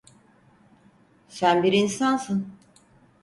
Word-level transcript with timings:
Sen 1.27 1.63
bir 1.63 1.73
insansın. 1.73 2.53